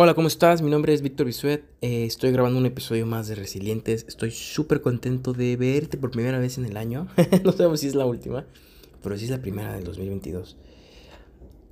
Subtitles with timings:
[0.00, 0.62] Hola, ¿cómo estás?
[0.62, 1.64] Mi nombre es Víctor Bisuet.
[1.80, 4.04] Eh, estoy grabando un episodio más de Resilientes.
[4.06, 7.08] Estoy súper contento de verte por primera vez en el año.
[7.44, 8.46] no sabemos si es la última,
[9.02, 10.56] pero sí es la primera del 2022.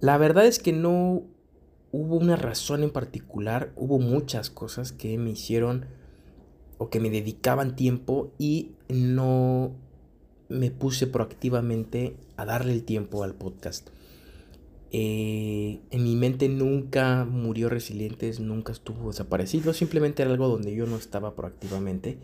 [0.01, 1.23] La verdad es que no
[1.93, 3.73] hubo una razón en particular.
[3.77, 5.87] Hubo muchas cosas que me hicieron
[6.79, 9.71] o que me dedicaban tiempo y no
[10.49, 13.91] me puse proactivamente a darle el tiempo al podcast.
[14.99, 20.87] Eh, en mi mente nunca murió Resilientes, nunca estuvo desaparecido, simplemente era algo donde yo
[20.87, 22.19] no estaba proactivamente.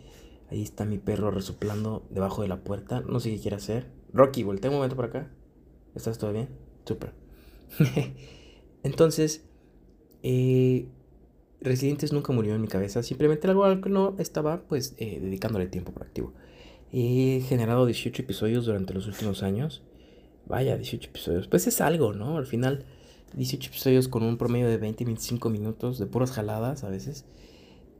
[0.49, 3.91] Ahí está mi perro resoplando debajo de la puerta, no sé qué quiere hacer.
[4.11, 5.31] Rocky, voltea un momento por acá.
[5.93, 6.49] ¿Estás todo bien?
[6.83, 7.13] Súper.
[8.83, 9.45] Entonces,
[10.23, 10.87] eh,
[11.61, 15.19] Resilientes nunca murió en mi cabeza, simplemente era algo al que no estaba pues eh,
[15.21, 16.33] dedicándole tiempo proactivo.
[16.91, 19.83] He generado 18 episodios durante los últimos años.
[20.45, 21.47] Vaya, 18 episodios.
[21.47, 22.37] Pues es algo, ¿no?
[22.37, 22.85] Al final,
[23.35, 27.25] 18 episodios con un promedio de 20, 25 minutos, de puras jaladas a veces.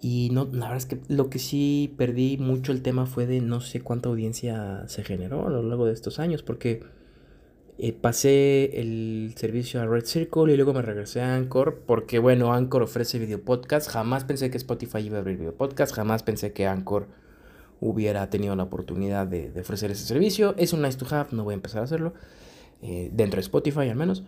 [0.01, 3.39] Y no, la verdad es que lo que sí perdí mucho el tema fue de
[3.39, 6.81] no sé cuánta audiencia se generó a lo largo de estos años, porque
[7.77, 12.53] eh, pasé el servicio a Red Circle y luego me regresé a Anchor, porque bueno,
[12.53, 13.89] Anchor ofrece video podcast.
[13.89, 17.07] Jamás pensé que Spotify iba a abrir video podcast, jamás pensé que Anchor
[17.79, 20.55] hubiera tenido la oportunidad de, ofrecer ese servicio.
[20.57, 22.13] Es un nice to have, no voy a empezar a hacerlo.
[22.81, 24.23] Eh, dentro de Spotify al menos.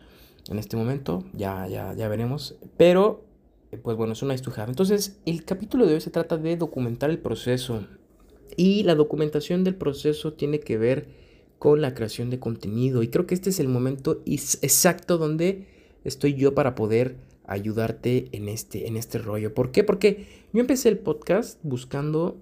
[0.49, 2.55] En este momento, ya, ya, ya veremos.
[2.77, 3.25] Pero,
[3.71, 4.69] eh, pues bueno, es un nice to have.
[4.69, 7.85] Entonces, el capítulo de hoy se trata de documentar el proceso.
[8.55, 11.07] Y la documentación del proceso tiene que ver
[11.57, 13.03] con la creación de contenido.
[13.03, 15.67] Y creo que este es el momento exacto donde
[16.03, 19.53] estoy yo para poder ayudarte en este, en este rollo.
[19.53, 19.83] ¿Por qué?
[19.83, 22.37] Porque yo empecé el podcast buscando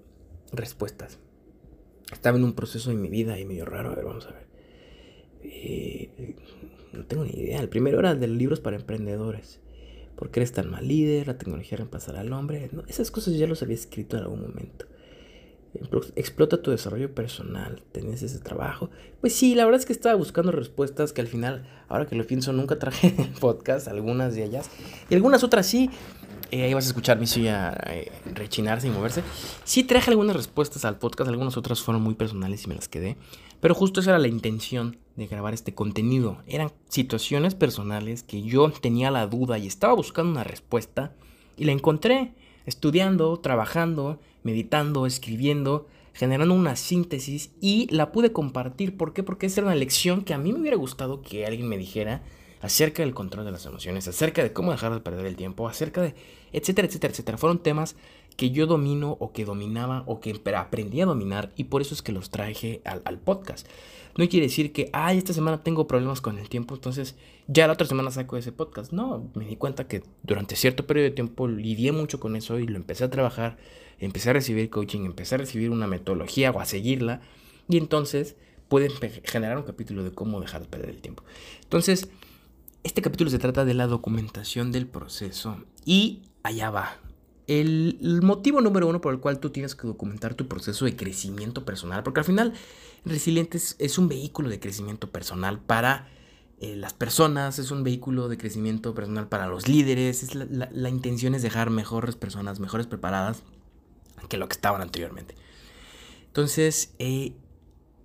[0.56, 1.18] respuestas.
[2.12, 3.90] Estaba en un proceso en mi vida y medio raro.
[3.90, 4.46] A ver, vamos a ver.
[5.42, 6.36] Eh,
[6.92, 7.60] no tengo ni idea.
[7.60, 9.60] El primero era de libros para emprendedores.
[10.16, 11.26] ¿Por qué eres tan mal líder?
[11.26, 12.70] La tecnología reemplazará al hombre.
[12.88, 14.86] esas cosas ya los había escrito en algún momento.
[16.14, 17.82] Explota tu desarrollo personal.
[17.90, 18.90] ¿Tenés ese trabajo?
[19.20, 22.24] Pues sí, la verdad es que estaba buscando respuestas que al final, ahora que lo
[22.26, 23.88] pienso, nunca traje en el podcast.
[23.88, 24.70] Algunas de ellas.
[25.10, 25.90] Y algunas otras sí.
[26.50, 29.22] Eh, ahí vas a escuchar mi silla eh, rechinarse y moverse.
[29.64, 33.16] Sí traje algunas respuestas al podcast, algunas otras fueron muy personales y me las quedé.
[33.60, 36.38] Pero justo esa era la intención de grabar este contenido.
[36.46, 41.14] Eran situaciones personales que yo tenía la duda y estaba buscando una respuesta
[41.56, 42.34] y la encontré
[42.66, 48.96] estudiando, trabajando, meditando, escribiendo, generando una síntesis y la pude compartir.
[48.96, 49.22] ¿Por qué?
[49.22, 52.22] Porque esa era una lección que a mí me hubiera gustado que alguien me dijera
[52.64, 56.00] acerca del control de las emociones, acerca de cómo dejar de perder el tiempo, acerca
[56.00, 56.14] de
[56.50, 57.36] etcétera, etcétera, etcétera.
[57.36, 57.94] Fueron temas
[58.38, 62.00] que yo domino o que dominaba o que aprendí a dominar y por eso es
[62.00, 63.66] que los traje al, podcast.
[64.16, 67.16] No quiere decir que, ay, esta semana tengo problemas con el tiempo, entonces
[67.48, 68.92] ya la otra semana saco ese podcast.
[68.92, 72.66] No, me di cuenta que durante cierto periodo de tiempo lidié mucho con eso y
[72.66, 73.58] lo empecé a trabajar,
[73.98, 77.20] empecé a recibir coaching, empecé a recibir una metodología o a seguirla
[77.68, 78.36] y entonces
[78.68, 78.90] pueden
[79.24, 81.24] generar un capítulo de cómo dejar de perder el tiempo.
[81.62, 82.08] Entonces,
[82.84, 86.98] este capítulo se trata de la documentación del proceso y allá va.
[87.46, 91.64] El, motivo número uno por el cual tú tienes que documentar tu proceso de crecimiento
[91.64, 92.52] personal, porque al final
[93.04, 96.08] Resilientes es un vehículo de crecimiento personal para
[96.60, 101.34] eh, las personas, es un vehículo de crecimiento personal para los líderes, es la, intención
[101.34, 103.42] es dejar mejores personas, mejores preparadas
[104.28, 105.34] que lo que estaban anteriormente.
[106.26, 107.34] Entonces, eh,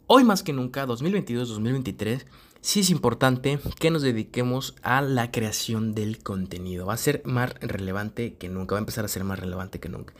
[0.07, 2.25] hoy más que nunca, 2022-2023,
[2.61, 6.85] sí es importante que nos dediquemos a la creación del contenido.
[6.85, 9.89] Va a ser más relevante que nunca, va a empezar a ser más relevante que
[9.89, 10.13] nunca.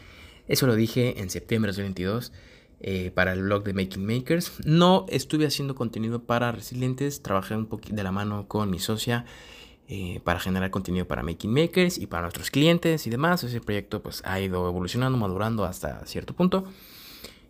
[0.48, 2.32] Eso lo dije en septiembre de 2022
[2.82, 4.54] eh, para el blog de Making Makers.
[4.66, 9.26] No estuve haciendo contenido para resilientes, trabajé un poquito de la mano con mi socia.
[9.92, 13.44] Eh, para generar contenido para Making Makers y para nuestros clientes y demás.
[13.44, 16.66] Ese proyecto pues ha ido evolucionando, madurando hasta cierto punto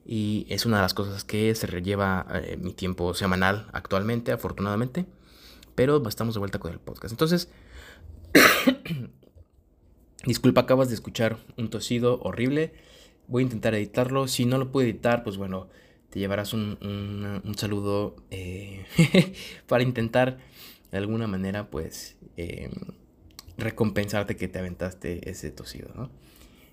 [0.06, 5.06] y es una de las cosas que se relleva eh, mi tiempo semanal actualmente, afortunadamente,
[5.76, 7.12] pero estamos de vuelta con el podcast.
[7.12, 7.50] Entonces,
[10.26, 12.74] disculpa, acabas de escuchar un tosido horrible,
[13.28, 15.70] voy a intentar editarlo, si no lo puedo editar, pues bueno,
[16.10, 16.78] te llevarás un,
[17.44, 18.86] un, saludo eh,
[19.68, 20.40] para intentar
[20.92, 22.72] de alguna manera pues eh,
[23.58, 26.10] recompensarte que te aventaste ese tosido, ¿no?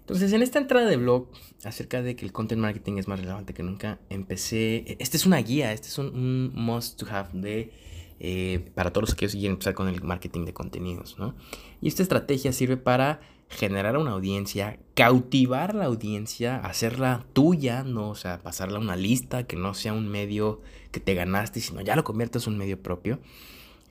[0.06, 1.26] Entonces, en esta entrada de blog
[1.64, 4.96] acerca de que el content marketing es más relevante que nunca, empecé.
[5.00, 7.72] Esta es una guía, este es un, must to have de.
[8.20, 11.34] Eh, para todos los que quieren empezar con el marketing de contenidos, ¿no?
[11.80, 13.18] Y esta estrategia sirve para
[13.48, 18.10] generar una audiencia, cautivar la audiencia, hacerla tuya, ¿no?
[18.10, 20.62] O sea, pasarla a una lista, que no sea un medio
[20.92, 23.18] que te ganaste, sino ya lo conviertas en un medio propio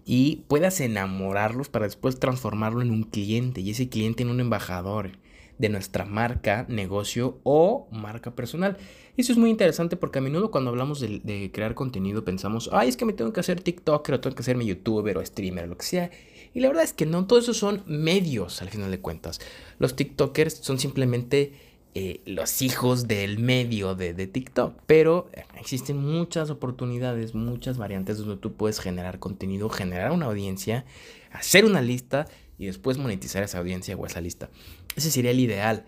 [0.05, 5.17] y puedas enamorarlos para después transformarlo en un cliente y ese cliente en un embajador
[5.57, 8.77] de nuestra marca, negocio o marca personal.
[9.17, 12.97] Eso es muy interesante porque a menudo cuando hablamos de, crear contenido pensamos, ay, es
[12.97, 15.85] que me tengo que hacer TikToker o tengo que hacerme youtuber o streamer, lo que
[15.85, 16.11] sea.
[16.53, 19.39] Y la verdad es que no, todo eso son medios al final de cuentas.
[19.79, 21.53] Los TikTokers son simplemente
[21.95, 24.81] eh, los hijos del medio de, de, TikTok.
[24.85, 30.85] Pero existen muchas oportunidades, muchas variantes donde tú puedes generar contenido, generar una audiencia,
[31.31, 34.49] hacer una lista y después monetizar esa audiencia o esa lista.
[34.95, 35.85] Ese sería el ideal.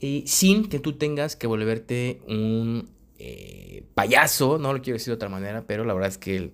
[0.00, 5.16] Y sin que tú tengas que volverte un eh, payaso, no lo quiero decir de
[5.16, 6.50] otra manera, pero la verdad es que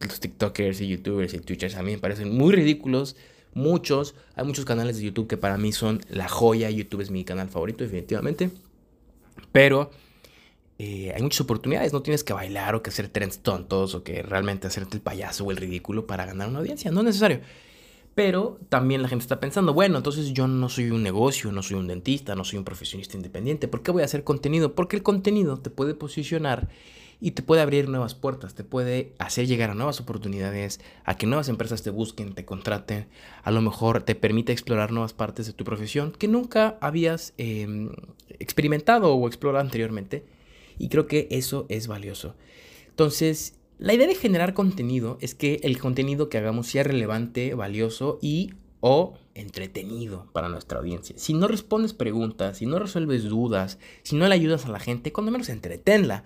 [0.00, 3.16] los TikTokers y YouTubers y Twitchers a mí me parecen muy ridículos
[3.54, 4.14] muchos.
[4.34, 6.68] Hay muchos canales de YouTube que para mí son la joya.
[6.70, 8.50] YouTube es mi canal favorito, definitivamente.
[9.52, 9.90] Pero
[10.78, 11.92] eh, hay muchas oportunidades.
[11.92, 15.44] No tienes que bailar o que hacer trends tontos o que realmente hacerte el payaso
[15.44, 16.90] o el ridículo para ganar una audiencia.
[16.90, 17.40] No es necesario.
[18.14, 21.76] Pero también la gente está pensando, bueno, entonces yo no soy un negocio, no soy
[21.76, 23.66] un dentista, no soy un profesionista independiente.
[23.66, 24.74] ¿Por qué voy a hacer contenido?
[24.74, 26.68] Porque el contenido te puede posicionar
[27.20, 31.26] y te puede abrir nuevas puertas, te puede hacer llegar a nuevas oportunidades, a que
[31.26, 33.08] nuevas empresas te busquen, te contraten,
[33.42, 37.90] a lo mejor te permite explorar nuevas partes de tu profesión que nunca habías em,
[38.38, 40.24] experimentado o explorado anteriormente.
[40.78, 42.34] Y creo que eso es valioso.
[42.90, 48.18] Entonces, la idea de generar contenido es que el contenido que hagamos sea relevante, valioso
[48.22, 51.16] y o entretenido para nuestra audiencia.
[51.18, 55.12] Si no respondes preguntas, si no resuelves dudas, si no le ayudas a la gente,
[55.12, 56.22] cuando menos entretenla.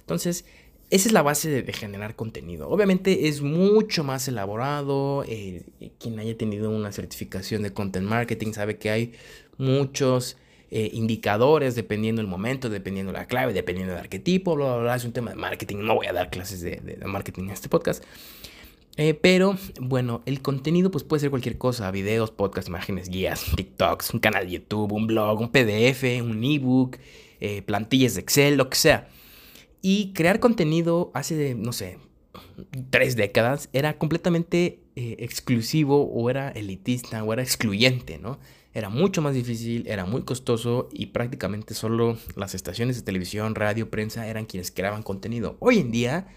[0.00, 0.44] Entonces,
[0.88, 2.68] esa es la base de, generar contenido.
[2.68, 5.24] Obviamente es mucho más elaborado.
[5.26, 5.64] Eh,
[5.98, 9.12] quien haya tenido una certificación de content marketing sabe que hay
[9.58, 10.36] muchos
[10.70, 14.96] eh, indicadores dependiendo del momento, dependiendo de la clave, dependiendo del arquetipo, bla, bla, bla.
[14.96, 15.78] Es un tema de marketing.
[15.78, 18.02] No voy a dar clases de, marketing en este podcast.
[18.96, 24.14] Eh, pero bueno, el contenido pues puede ser cualquier cosa, videos, podcasts, imágenes, guías, TikToks,
[24.14, 26.96] un canal de YouTube, un blog, un PDF, un ebook,
[27.66, 29.08] plantillas de Excel, lo que sea.
[29.82, 31.98] Y crear contenido hace, no sé,
[32.90, 38.38] tres décadas era completamente eh, exclusivo o era elitista o era excluyente, ¿no?
[38.76, 43.88] Era mucho más difícil, era muy costoso y prácticamente solo las estaciones de televisión, radio,
[43.88, 45.56] prensa eran quienes creaban contenido.
[45.60, 46.28] Hoy en día,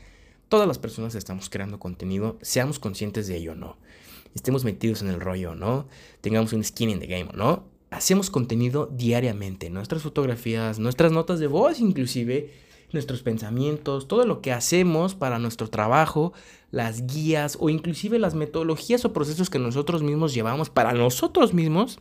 [0.47, 3.75] todas las personas estamos creando contenido, seamos conscientes de ello o no.
[4.36, 5.89] Estemos metidos en el rollo o no,
[6.21, 7.65] tengamos un skin in the game o no.
[7.89, 12.53] Hacemos contenido diariamente, nuestras fotografías, nuestras notas de voz inclusive
[12.94, 16.33] nuestros pensamientos, todo lo que hacemos para nuestro trabajo,
[16.71, 22.00] las guías o inclusive las metodologías o procesos que nosotros mismos llevamos para nosotros mismos,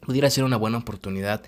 [0.00, 1.42] pudiera ser una buena oportunidad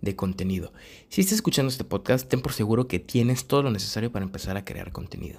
[0.00, 0.72] de contenido.
[1.08, 4.56] Si estás escuchando este podcast, ten por seguro que tienes todo lo necesario para empezar
[4.56, 5.38] a crear contenido.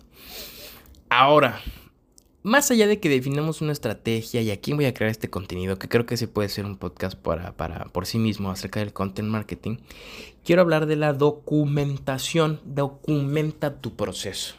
[1.10, 1.62] Ahora,
[2.44, 5.78] más allá de que definamos una estrategia y a quién voy a crear este contenido,
[5.78, 8.94] que creo que se puede ser un podcast para, para, por sí mismo acerca del
[8.94, 9.78] content marketing,
[10.44, 12.60] quiero hablar de la documentación.
[12.66, 14.56] Documenta tu proceso.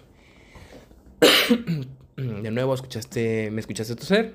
[2.16, 4.34] de nuevo, escuchaste, me escuchaste toser.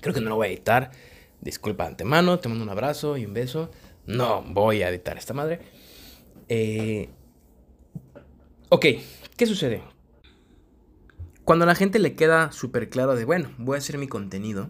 [0.00, 0.90] Creo que no lo voy a editar.
[1.40, 3.70] Disculpa antemano, te mando un abrazo y un beso.
[4.06, 5.60] No voy a editar esta madre.
[6.48, 7.08] Eh,
[8.68, 8.86] ok,
[9.36, 9.82] ¿qué sucede?
[11.44, 14.68] Cuando a la gente le queda súper claro de, bueno, voy a hacer mi contenido,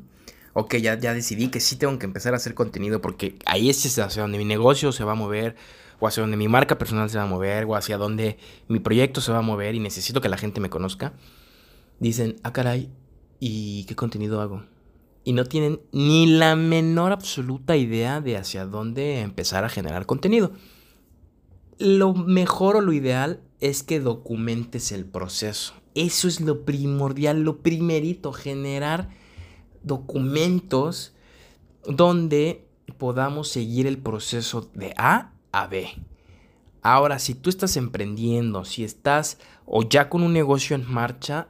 [0.52, 3.98] ok, ya, ya decidí que sí tengo que empezar a hacer contenido porque ahí es
[3.98, 5.56] hacia donde mi negocio se va a mover,
[5.98, 9.20] o hacia donde mi marca personal se va a mover, o hacia donde mi proyecto
[9.20, 11.12] se va a mover y necesito que la gente me conozca,
[11.98, 12.90] dicen, ah, caray,
[13.40, 14.64] ¿y qué contenido hago?
[15.24, 20.52] Y no tienen ni la menor absoluta idea de hacia dónde empezar a generar contenido.
[21.78, 25.74] Lo mejor o lo ideal es que documentes el proceso.
[25.94, 29.10] Eso es lo primordial, lo primerito, generar
[29.82, 31.14] documentos
[31.86, 32.66] donde
[32.98, 35.88] podamos seguir el proceso de A a B.
[36.82, 41.48] Ahora, si tú estás emprendiendo, si estás o ya con un negocio en marcha,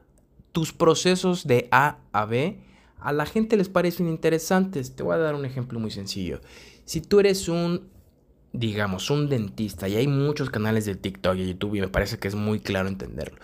[0.52, 2.69] tus procesos de A a B
[3.00, 4.94] a la gente les parecen interesantes.
[4.94, 6.40] Te voy a dar un ejemplo muy sencillo.
[6.84, 7.88] Si tú eres un,
[8.52, 12.28] digamos, un dentista y hay muchos canales de TikTok y YouTube y me parece que
[12.28, 13.38] es muy claro entenderlo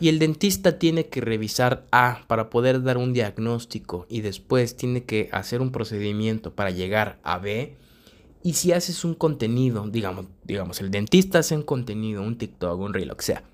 [0.00, 5.04] y el dentista tiene que revisar A para poder dar un diagnóstico y después tiene
[5.04, 7.76] que hacer un procedimiento para llegar a B.
[8.42, 12.92] Y si haces un contenido, digamos, digamos, el dentista hace un contenido, un TikTok, un
[12.92, 13.44] reel, que sea,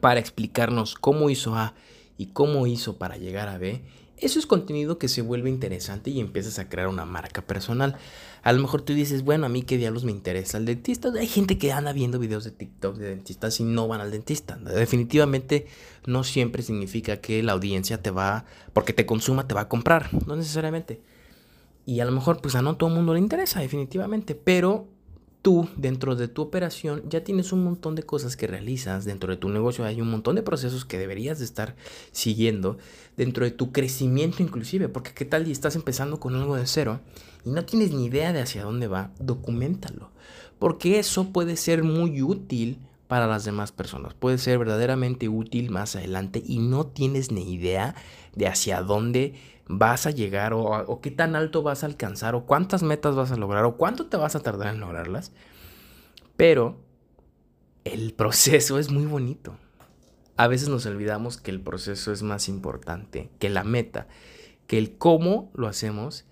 [0.00, 1.74] para explicarnos cómo hizo A
[2.18, 3.82] y cómo hizo para llegar a B,
[4.24, 7.96] eso es contenido que se vuelve interesante y empiezas a crear una marca personal.
[8.42, 11.12] A lo mejor tú dices, bueno, a mí qué diablos me interesa el dentista.
[11.18, 14.56] Hay gente que anda viendo videos de TikTok de dentistas y no van al dentista.
[14.56, 15.66] Definitivamente
[16.06, 20.10] no siempre significa que la audiencia te va, porque te consuma, te va a comprar.
[20.26, 21.00] No necesariamente.
[21.86, 24.34] Y a lo mejor pues a no todo el mundo le interesa, definitivamente.
[24.34, 24.88] Pero
[25.44, 29.36] tú dentro de tu operación ya tienes un montón de cosas que realizas, dentro de
[29.36, 31.76] tu negocio hay un montón de procesos que deberías de estar
[32.12, 32.78] siguiendo,
[33.18, 37.00] dentro de tu crecimiento inclusive, porque qué tal y estás empezando con algo de cero
[37.44, 40.08] y no tienes ni idea de hacia dónde va, documentalo,
[40.58, 45.94] porque eso puede ser muy útil para las demás personas, puede ser verdaderamente útil más
[45.94, 47.94] adelante y no tienes ni idea
[48.34, 49.34] de hacia dónde
[49.66, 53.36] vas a llegar o, qué tan alto vas a alcanzar o cuántas metas vas a
[53.36, 55.32] lograr o cuánto te vas a tardar en lograrlas.
[56.36, 56.80] Pero
[57.84, 59.56] el proceso es muy bonito.
[60.36, 64.08] A veces nos olvidamos que el proceso es más importante que la meta,
[64.66, 66.24] que el cómo lo hacemos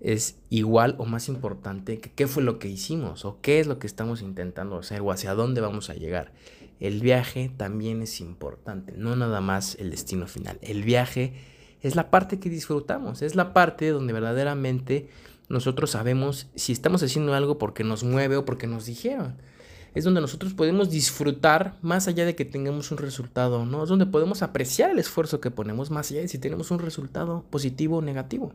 [0.00, 3.78] es igual o más importante que qué fue lo que hicimos o qué es lo
[3.78, 6.32] que estamos intentando hacer o hacia dónde vamos a llegar.
[6.80, 10.58] El viaje también es importante, no nada más el destino final.
[10.62, 11.34] El viaje
[11.82, 15.08] es la parte que disfrutamos, es la parte donde verdaderamente
[15.48, 19.36] nosotros sabemos si estamos haciendo algo porque nos mueve o porque nos dijeron.
[19.94, 23.82] Es donde nosotros podemos disfrutar más allá de que tengamos un resultado, ¿no?
[23.82, 27.44] Es donde podemos apreciar el esfuerzo que ponemos más allá de si tenemos un resultado
[27.50, 28.52] positivo o negativo.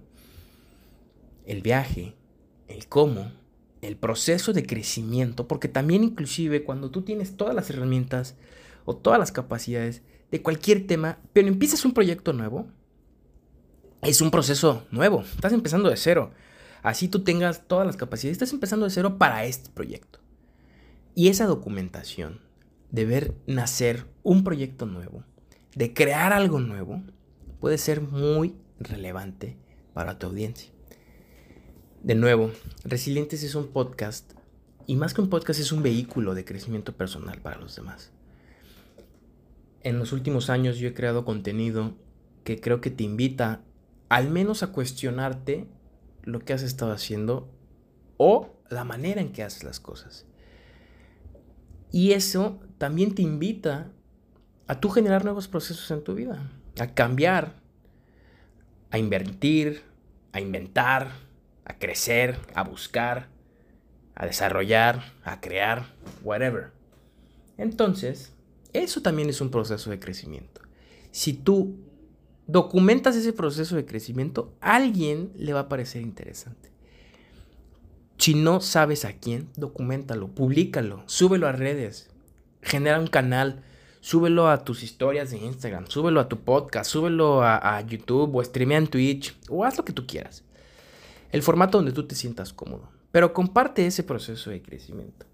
[1.46, 2.15] El viaje,
[2.70, 3.32] el cómo,
[3.82, 8.36] el proceso de crecimiento, porque también inclusive cuando tú tienes todas las herramientas
[8.86, 10.01] o todas las capacidades
[10.32, 12.67] de cualquier tema, pero empiezas un proyecto nuevo,
[14.05, 16.31] es un proceso nuevo, estás empezando de cero.
[16.83, 20.19] Así tú tengas todas las capacidades, estás empezando de cero para este proyecto.
[21.15, 22.41] Y esa documentación
[22.91, 25.24] de ver nacer un proyecto nuevo,
[25.75, 27.01] de crear algo nuevo,
[27.59, 29.57] puede ser muy relevante
[29.93, 30.71] para tu audiencia.
[32.03, 32.51] De nuevo,
[32.83, 34.33] Resilientes es un podcast
[34.85, 38.12] y más que un podcast es un vehículo de crecimiento personal para los demás.
[39.81, 41.95] En los últimos años yo he creado contenido
[42.43, 43.63] que creo que te invita
[44.09, 45.67] al menos a cuestionarte
[46.24, 47.50] lo que has estado haciendo
[48.17, 50.25] o la manera en que haces las cosas.
[51.91, 53.91] Y eso también te invita
[54.67, 57.55] a tú generar nuevos procesos en tu vida, a cambiar,
[58.91, 59.83] a invertir,
[60.33, 61.12] a inventar,
[61.65, 63.29] a crecer, a buscar,
[64.15, 65.93] a desarrollar, a crear,
[66.24, 66.71] whatever.
[67.57, 68.33] Entonces,
[68.74, 70.62] eso también es un proceso de crecimiento.
[71.12, 71.77] Si tú
[72.47, 76.71] documentas ese proceso de crecimiento, a alguien le va a parecer interesante.
[78.17, 82.09] Si no sabes a quién, documentalo, públicalo, súbelo a redes,
[82.61, 83.63] genera un canal,
[83.99, 88.77] súbelo a tus historias de Instagram, súbelo a tu podcast, súbelo a, YouTube o streamea
[88.77, 90.43] en Twitch o haz lo que tú quieras.
[91.31, 92.89] El formato donde tú te sientas cómodo.
[93.11, 95.25] Pero comparte ese proceso de crecimiento.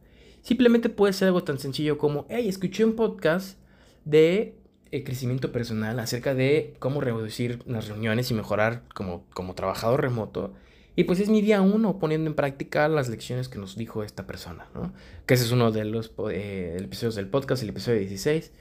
[0.42, 3.58] Simplemente puede ser algo tan sencillo como, hey, escuché un podcast
[4.06, 4.61] de
[4.92, 10.54] el crecimiento personal, acerca de cómo reducir las reuniones y mejorar como, como trabajador remoto.
[10.96, 14.28] Y pues es mi día uno poniendo en práctica las lecciones que nos dijo esta
[14.28, 14.94] persona, ¿no?
[15.26, 18.52] Que ese es uno de los eh, episodios del podcast, el episodio 16.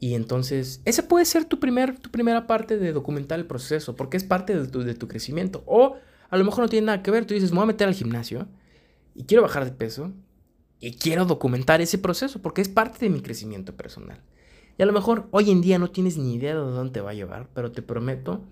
[0.00, 4.16] Y entonces, esa puede ser tu, primer, tu primera parte de documentar el proceso, porque
[4.16, 5.62] es parte de tu, de tu crecimiento.
[5.66, 5.96] O
[6.28, 7.94] a lo mejor no tiene nada que ver, tú dices, me voy a meter al
[7.94, 8.48] gimnasio
[9.14, 10.12] y quiero bajar de peso
[10.80, 14.20] y quiero documentar ese proceso, porque es parte de mi crecimiento personal.
[14.78, 17.10] Y a lo mejor hoy en día no tienes ni idea de dónde te va
[17.10, 18.44] a llevar, pero te prometo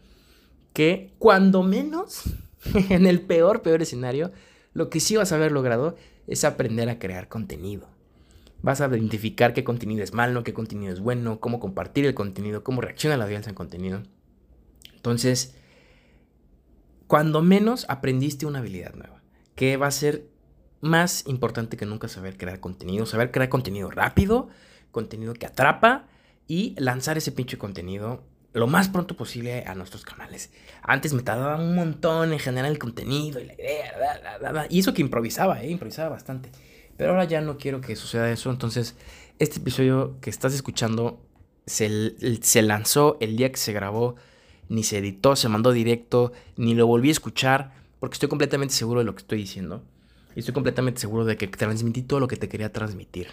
[0.72, 2.24] que cuando menos,
[2.90, 4.32] en el peor, peor escenario,
[4.72, 7.88] lo que sí vas a haber logrado es aprender a crear contenido.
[8.62, 12.64] Vas a identificar qué contenido es malo, qué contenido es bueno, cómo compartir el contenido,
[12.64, 14.02] cómo reacciona la audiencia en contenido.
[14.94, 15.54] Entonces,
[17.06, 19.22] cuando menos aprendiste una habilidad nueva,
[19.54, 20.26] que va a ser
[20.80, 24.48] más importante que nunca saber crear contenido, saber crear contenido rápido,
[24.90, 26.08] contenido que atrapa
[26.46, 28.22] y lanzar ese pinche contenido
[28.54, 30.50] lo más pronto posible a nuestros canales.
[30.82, 35.02] Antes me tardaba un montón en generar el contenido y la idea, y eso que
[35.02, 35.70] improvisaba, ¿eh?
[35.70, 36.50] improvisaba bastante.
[36.96, 38.94] Pero ahora ya no quiero que suceda eso, entonces
[39.40, 41.20] este episodio que estás escuchando
[41.66, 44.14] se, se lanzó el día que se grabó,
[44.68, 49.00] ni se editó, se mandó directo, ni lo volví a escuchar, porque estoy completamente seguro
[49.00, 49.82] de lo que estoy diciendo.
[50.36, 53.28] Y estoy completamente seguro de que transmití todo lo que te quería transmitir.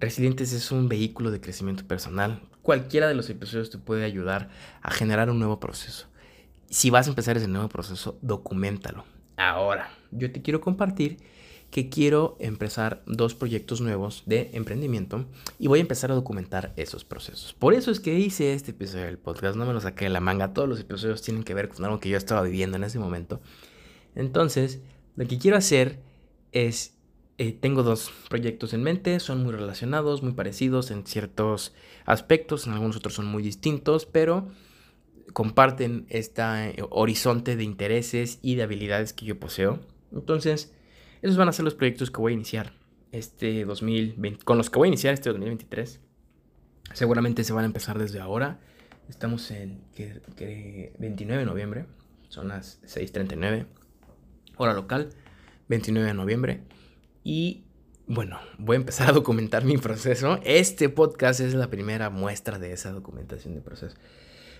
[0.00, 2.40] Resilientes es un vehículo de crecimiento personal.
[2.62, 4.48] Cualquiera de los episodios te puede ayudar
[4.80, 6.06] a generar un nuevo proceso.
[6.70, 9.04] Si vas a empezar ese nuevo proceso, documentalo.
[9.36, 11.18] Ahora, yo te quiero compartir
[11.70, 15.26] que quiero empezar dos proyectos nuevos de emprendimiento
[15.58, 17.52] y voy a empezar a documentar esos procesos.
[17.54, 20.20] Por eso es que hice este episodio del podcast, no me lo saqué de la
[20.20, 22.98] manga, todos los episodios tienen que ver con algo que yo estaba viviendo en ese
[22.98, 23.40] momento.
[24.14, 24.80] Entonces,
[25.16, 26.00] lo que quiero hacer
[26.52, 26.97] es,
[27.38, 31.72] eh, tengo dos proyectos en mente, son muy relacionados, muy parecidos en ciertos
[32.04, 34.48] aspectos, en algunos otros son muy distintos, pero
[35.32, 36.42] comparten este
[36.90, 39.78] horizonte de intereses y de habilidades que yo poseo.
[40.12, 40.74] Entonces,
[41.22, 42.72] esos van a ser los proyectos que voy a iniciar
[43.12, 46.00] este 2020, con los que voy a iniciar este 2023.
[46.92, 48.58] Seguramente se van a empezar desde ahora.
[49.08, 49.80] Estamos en
[50.98, 51.86] 29 de noviembre,
[52.28, 53.66] son las 6:39
[54.56, 55.10] hora local,
[55.68, 56.62] 29 de noviembre.
[57.24, 57.64] Y
[58.06, 60.40] bueno, voy a empezar a documentar mi proceso.
[60.44, 63.96] Este podcast es la primera muestra de esa documentación de proceso.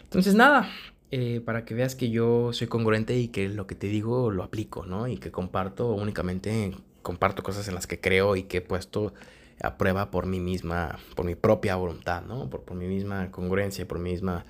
[0.03, 0.69] Entonces, nada,
[1.11, 4.43] eh, para que veas que yo soy congruente y que lo que te digo lo
[4.43, 5.09] aplico, ¿no?
[5.09, 9.15] Y que comparto únicamente, comparto cosas en las que creo y que he puesto
[9.63, 12.49] a prueba por mí misma, por mi propia voluntad, ¿no?
[12.51, 14.45] Por, por mi misma congruencia, por mi misma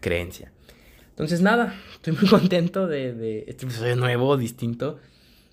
[0.00, 0.52] creencia.
[1.10, 4.98] Entonces, nada, estoy muy contento de, de este episodio nuevo, distinto.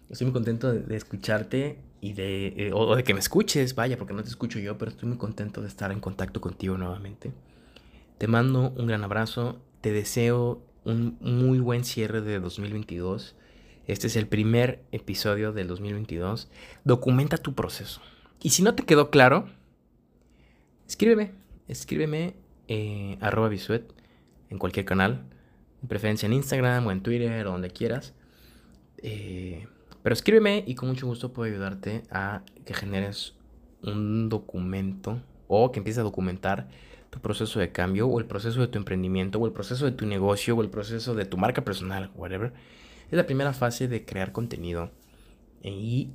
[0.10, 4.14] Estoy muy contento de, escucharte y de, eh, o de que me escuches, vaya, porque
[4.14, 7.32] no te escucho yo, pero estoy muy contento de estar en contacto contigo nuevamente.
[8.18, 13.36] Te mando un gran abrazo te deseo un muy buen cierre de 2022.
[13.86, 16.50] Este es el primer episodio del 2022.
[16.86, 18.02] Documenta tu proceso.
[18.42, 19.50] Y si no te quedó claro,
[20.88, 21.34] escríbeme.
[21.68, 22.38] Escríbeme
[22.70, 23.94] eh, arroba bisuet
[24.50, 25.26] en cualquier canal.
[25.82, 28.14] En preferencia en Instagram o en Twitter donde quieras.
[29.00, 29.68] Eh,
[30.04, 33.34] pero escríbeme y con mucho gusto puedo ayudarte a que generes
[33.82, 36.68] un documento o que empieces a documentar
[37.10, 40.06] tu proceso de cambio o el proceso de tu emprendimiento o el proceso de tu
[40.06, 42.54] negocio o el proceso de tu marca personal, whatever.
[43.10, 44.92] Es la primera fase de crear contenido
[45.62, 46.10] y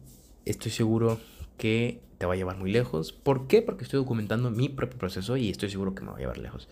[0.45, 1.19] estoy seguro
[1.57, 3.13] que te va a llevar muy lejos.
[3.13, 3.63] ¿Por qué?
[3.63, 6.69] Porque estoy documentando mi propio proceso y estoy seguro que me va a llevar lejos.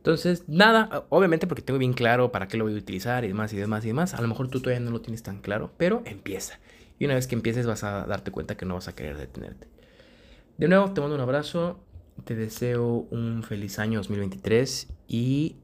[0.00, 3.52] Entonces, nada, obviamente porque tengo bien claro para qué lo voy a utilizar y demás
[3.52, 4.14] y demás y demás.
[4.14, 6.58] A lo mejor tú todavía no lo tienes tan claro, pero empieza.
[6.98, 9.68] Y una vez que empieces vas a darte cuenta que no vas a querer detenerte.
[10.58, 11.80] De nuevo, te mando un abrazo
[12.24, 15.56] te deseo un feliz año 2023 y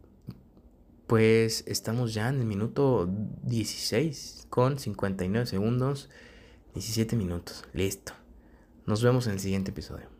[1.06, 3.08] pues estamos ya en el minuto
[3.42, 6.10] 16 con 59 segundos,
[6.74, 7.64] 17 minutos.
[7.72, 8.12] Listo.
[8.86, 10.15] Nos vemos en el siguiente episodio.